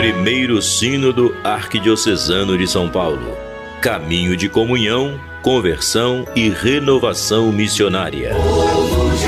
Primeiro 0.00 0.62
Sínodo 0.62 1.36
Arquidiocesano 1.44 2.56
de 2.56 2.66
São 2.66 2.88
Paulo. 2.88 3.36
Caminho 3.82 4.34
de 4.34 4.48
comunhão, 4.48 5.20
conversão 5.42 6.26
e 6.34 6.48
renovação 6.48 7.52
missionária. 7.52 8.34
Povo 8.34 9.10
de 9.10 9.26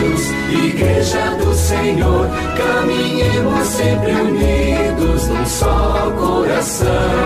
Deus, 0.00 0.64
Igreja 0.64 1.36
do 1.36 1.54
Senhor, 1.54 2.28
caminhemos 2.56 3.68
sempre 3.68 4.10
unidos 4.10 5.28
num 5.28 5.46
só 5.46 6.10
coração 6.18 7.19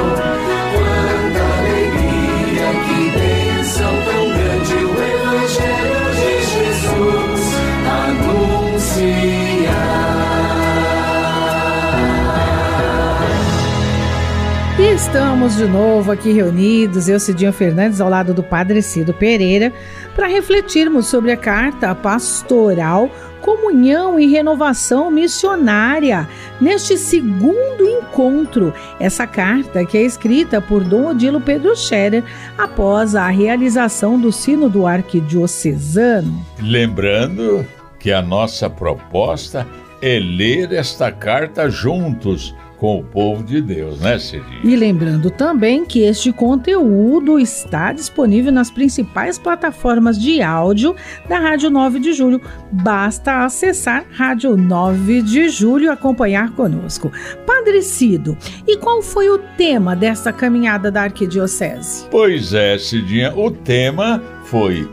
estamos 14.83 15.57
de 15.57 15.67
novo 15.67 16.11
aqui 16.11 16.33
reunidos, 16.33 17.09
eu, 17.09 17.21
Cidinho 17.21 17.53
Fernandes, 17.53 18.01
ao 18.01 18.09
lado 18.09 18.35
do 18.35 18.43
Padre 18.43 18.83
Cido 18.83 19.15
Pereira, 19.15 19.73
para 20.17 20.27
refletirmos 20.27 21.07
sobre 21.07 21.31
a 21.31 21.37
carta 21.37 21.95
pastoral 21.95 23.09
Comunhão 23.41 24.19
e 24.19 24.27
Renovação 24.27 25.13
Missionária, 25.13 26.29
neste 26.61 26.97
segundo 26.97 27.87
encontro. 27.87 28.75
Essa 28.99 29.29
carta 29.29 29.85
que 29.85 29.97
é 29.97 30.03
escrita 30.03 30.61
por 30.61 30.83
Dom 30.83 31.11
Odilo 31.11 31.41
Pedro 31.41 31.77
Scherer 31.77 32.25
após 32.59 33.15
a 33.15 33.29
realização 33.29 34.19
do 34.19 34.33
Sino 34.33 34.69
do 34.69 34.87
Arquidiocesano. 34.87 36.45
Lembrando 36.59 37.65
que 37.99 38.11
a 38.13 38.21
nossa 38.21 38.69
proposta 38.69 39.67
é 40.03 40.19
ler 40.19 40.73
esta 40.73 41.13
carta 41.13 41.71
juntos 41.71 42.55
com 42.79 42.99
o 42.99 43.05
povo 43.05 43.43
de 43.43 43.61
Deus, 43.61 44.01
né, 44.01 44.19
Cidinho? 44.19 44.61
E 44.65 44.77
lembrando 44.77 45.31
também 45.31 45.85
que 45.85 46.01
este 46.01 46.33
conteúdo 46.33 47.39
está 47.39 47.93
disponível 47.93 48.53
nas 48.53 48.71
principais 48.71 49.39
plataformas 49.39 50.21
de 50.21 50.43
áudio 50.43 50.95
da 51.29 51.39
Rádio 51.39 51.71
9 51.71 52.01
de 52.01 52.13
Julho. 52.13 52.41
Basta 52.71 53.45
acessar 53.45 54.05
Rádio 54.11 54.57
9 54.57 55.23
de 55.23 55.49
Julho 55.49 55.85
e 55.87 55.89
acompanhar 55.89 56.51
conosco. 56.53 57.11
Padre 57.47 57.83
Cido, 57.83 58.37
e 58.67 58.77
qual 58.77 59.03
foi 59.03 59.31
o 59.31 59.39
tema 59.57 59.95
desta 59.95 60.33
caminhada 60.33 60.91
da 60.91 61.03
Arquidiocese? 61.03 62.07
Pois 62.11 62.53
é, 62.53 62.77
Cidinha, 62.79 63.33
o 63.35 63.51
tema 63.51 64.23
foi 64.45 64.89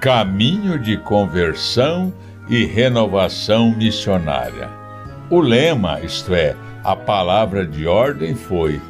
Caminho 0.00 0.78
de 0.78 0.96
Conversão 0.98 2.12
e 2.48 2.64
Renovação 2.64 3.74
Missionária. 3.74 4.68
O 5.30 5.40
lema, 5.40 6.00
isto 6.02 6.34
é, 6.34 6.54
a 6.84 6.94
palavra 6.94 7.66
de 7.66 7.86
ordem 7.86 8.34
foi: 8.34 8.80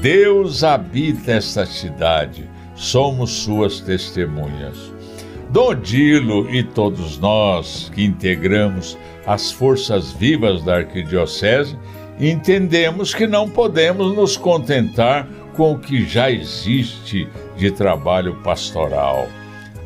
Deus 0.00 0.64
habita 0.64 1.32
esta 1.32 1.64
cidade, 1.64 2.50
somos 2.74 3.30
suas 3.30 3.80
testemunhas. 3.80 4.92
Dodilo 5.50 6.52
e 6.52 6.64
todos 6.64 7.18
nós 7.18 7.90
que 7.94 8.04
integramos 8.04 8.98
as 9.24 9.52
forças 9.52 10.12
vivas 10.12 10.64
da 10.64 10.78
arquidiocese 10.78 11.78
entendemos 12.18 13.14
que 13.14 13.26
não 13.26 13.48
podemos 13.48 14.16
nos 14.16 14.36
contentar 14.36 15.28
com 15.54 15.72
o 15.72 15.78
que 15.78 16.04
já 16.04 16.30
existe 16.30 17.28
de 17.56 17.70
trabalho 17.70 18.34
pastoral. 18.42 19.28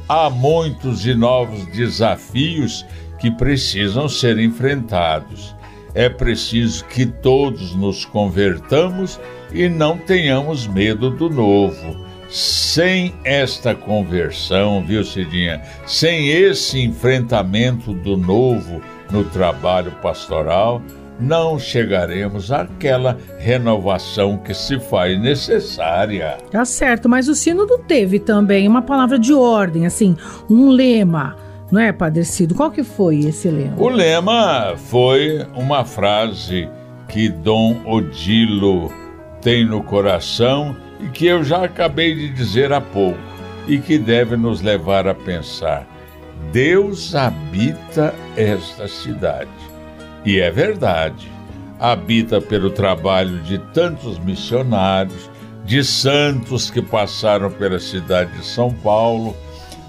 Há 0.08 0.30
muitos 0.30 1.04
e 1.04 1.14
novos 1.14 1.66
desafios 1.66 2.84
que 3.18 3.30
precisam 3.30 4.08
ser 4.08 4.38
enfrentados 4.38 5.54
é 5.94 6.08
preciso 6.08 6.84
que 6.86 7.06
todos 7.06 7.74
nos 7.74 8.04
convertamos 8.04 9.18
e 9.52 9.68
não 9.68 9.96
tenhamos 9.96 10.66
medo 10.66 11.10
do 11.10 11.28
novo. 11.30 12.06
Sem 12.28 13.14
esta 13.24 13.74
conversão, 13.74 14.84
viu, 14.84 15.02
Cidinha? 15.02 15.62
Sem 15.86 16.28
esse 16.28 16.78
enfrentamento 16.78 17.94
do 17.94 18.16
novo 18.16 18.82
no 19.10 19.24
trabalho 19.24 19.92
pastoral, 20.02 20.82
não 21.18 21.58
chegaremos 21.58 22.52
àquela 22.52 23.16
renovação 23.38 24.36
que 24.36 24.52
se 24.52 24.78
faz 24.78 25.18
necessária. 25.18 26.36
Tá 26.50 26.64
certo, 26.64 27.08
mas 27.08 27.28
o 27.28 27.34
Sínodo 27.34 27.78
teve 27.78 28.18
também 28.18 28.68
uma 28.68 28.82
palavra 28.82 29.18
de 29.18 29.32
ordem, 29.32 29.86
assim, 29.86 30.14
um 30.50 30.68
lema 30.68 31.47
não 31.70 31.80
é, 31.80 31.92
Padre 31.92 32.24
Cido? 32.24 32.54
Qual 32.54 32.70
que 32.70 32.82
foi 32.82 33.20
esse 33.20 33.48
lema? 33.48 33.74
O 33.76 33.88
lema 33.88 34.74
foi 34.76 35.46
uma 35.54 35.84
frase 35.84 36.68
que 37.08 37.28
Dom 37.28 37.76
Odilo 37.84 38.92
tem 39.42 39.66
no 39.66 39.82
coração 39.82 40.74
e 41.00 41.08
que 41.08 41.26
eu 41.26 41.44
já 41.44 41.64
acabei 41.64 42.14
de 42.14 42.30
dizer 42.30 42.72
há 42.72 42.80
pouco 42.80 43.18
e 43.66 43.78
que 43.78 43.98
deve 43.98 44.36
nos 44.36 44.62
levar 44.62 45.06
a 45.06 45.14
pensar. 45.14 45.86
Deus 46.52 47.14
habita 47.14 48.14
esta 48.36 48.88
cidade. 48.88 49.50
E 50.24 50.38
é 50.38 50.50
verdade. 50.50 51.30
Habita 51.78 52.40
pelo 52.40 52.70
trabalho 52.70 53.38
de 53.42 53.58
tantos 53.72 54.18
missionários, 54.18 55.30
de 55.64 55.84
santos 55.84 56.70
que 56.70 56.80
passaram 56.80 57.50
pela 57.50 57.78
cidade 57.78 58.32
de 58.32 58.44
São 58.44 58.72
Paulo 58.72 59.36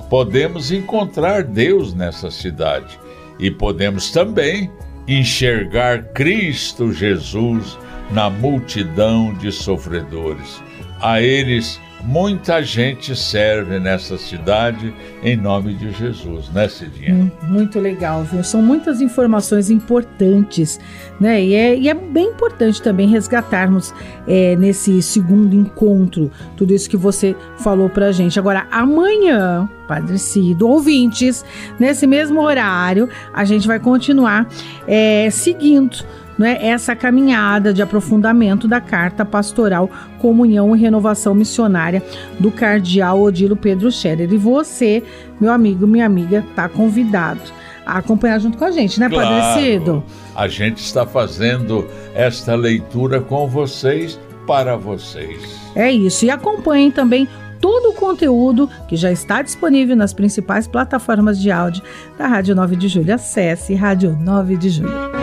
podemos 0.10 0.72
encontrar 0.72 1.44
Deus 1.44 1.94
nessa 1.94 2.32
cidade 2.32 3.00
e 3.40 3.52
podemos 3.52 4.12
também 4.12 4.70
enxergar 5.08 6.04
Cristo 6.14 6.92
Jesus 6.92 7.78
na 8.12 8.30
multidão 8.30 9.34
de 9.36 9.52
sofredores. 9.52 10.62
A 11.00 11.22
eles 11.22 11.80
muita 12.04 12.64
gente 12.64 13.16
serve 13.16 13.80
nessa 13.80 14.18
cidade 14.18 14.94
em 15.24 15.36
nome 15.36 15.74
de 15.74 15.92
Jesus, 15.92 16.50
né, 16.50 16.68
Cidinha? 16.68 17.14
Hum, 17.14 17.32
muito 17.48 17.80
legal, 17.80 18.24
viu? 18.24 18.44
São 18.44 18.62
muitas 18.62 19.02
informações 19.02 19.70
importantes, 19.70 20.80
né? 21.20 21.42
E 21.42 21.54
é, 21.54 21.78
e 21.78 21.90
é 21.90 21.94
bem 21.94 22.30
importante 22.30 22.82
também 22.82 23.08
resgatarmos 23.08 23.94
é, 24.28 24.56
nesse 24.56 25.02
segundo 25.02 25.56
encontro 25.56 26.32
tudo 26.56 26.74
isso 26.74 26.90
que 26.90 26.98
você 26.98 27.36
falou 27.58 27.90
pra 27.90 28.12
gente. 28.12 28.40
Agora, 28.40 28.68
amanhã, 28.72 29.70
Padre 29.88 30.18
Cido, 30.18 30.68
ouvintes, 30.68 31.44
nesse 31.80 32.06
mesmo 32.06 32.42
horário, 32.42 33.10
a 33.34 33.44
gente 33.44 33.68
vai 33.68 33.80
continuar 33.80 34.48
é, 34.88 35.30
seguindo 35.32 35.98
né, 36.40 36.58
essa 36.62 36.96
caminhada 36.96 37.74
de 37.74 37.82
aprofundamento 37.82 38.68
da 38.68 38.80
carta 38.80 39.26
pastoral 39.26 39.90
Comunhão 40.20 40.74
e 40.74 40.80
Renovação 40.80 41.36
Missionária 41.36 42.02
do 42.40 42.50
cardeal 42.50 43.22
Odilo 43.22 43.58
Pedro 43.58 43.92
Scherer. 43.92 44.32
E 44.32 44.38
você, 44.38 45.04
meu 45.40 45.52
amigo, 45.52 45.86
minha 45.86 46.06
amiga, 46.06 46.44
está 46.50 46.70
convidado 46.70 47.42
a 47.86 47.98
acompanhar 47.98 48.40
junto 48.40 48.58
com 48.58 48.64
a 48.64 48.72
gente, 48.72 49.00
né, 49.00 49.10
claro, 49.10 49.28
Padre 49.28 49.62
Cido? 49.62 50.04
A 50.34 50.48
gente 50.48 50.78
está 50.78 51.06
fazendo 51.06 51.86
esta 52.16 52.56
leitura 52.56 53.20
com 53.20 53.48
vocês, 53.48 54.18
para 54.48 54.76
vocês. 54.76 55.60
É 55.76 55.92
isso. 55.92 56.26
E 56.26 56.32
acompanhem 56.32 56.90
também 56.90 57.28
todo 57.62 57.90
o 57.90 57.94
conteúdo 57.94 58.70
que 58.88 58.96
já 58.96 59.12
está 59.12 59.42
disponível 59.42 59.96
nas 59.96 60.14
principais 60.14 60.68
plataformas 60.68 61.40
de 61.40 61.52
áudio 61.52 61.84
da 62.18 62.26
Rádio 62.26 62.56
9 62.56 62.76
de 62.76 62.88
Julho. 62.88 63.14
Acesse 63.14 63.76
Rádio 63.76 64.18
9 64.20 64.58
de 64.58 64.70
Julho. 64.70 65.19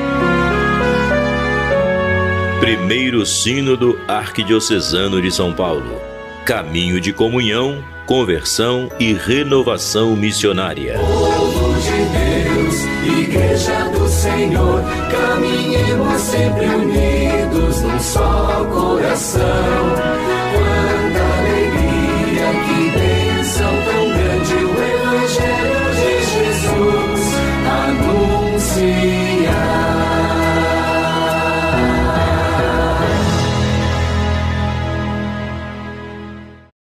Primeiro 2.60 3.24
Sínodo 3.26 4.00
Arquidiocesano 4.08 5.20
de 5.20 5.30
São 5.30 5.52
Paulo. 5.52 6.00
Caminho 6.44 7.00
de 7.00 7.12
comunhão, 7.12 7.84
conversão 8.06 8.90
e 8.98 9.12
renovação 9.12 10.16
missionária. 10.16 10.98
Povo 10.98 11.74
de 11.80 11.90
Deus, 12.16 13.20
Igreja 13.20 13.90
do 13.90 14.08
Senhor, 14.08 14.82
caminhemos 15.10 16.20
sempre 16.22 16.66
unidos 16.66 17.82
num 17.82 18.00
só 18.00 18.64
coração 18.72 20.25